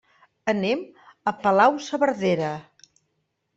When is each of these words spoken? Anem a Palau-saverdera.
Anem 0.53 0.81
a 1.33 1.35
Palau-saverdera. 1.45 2.51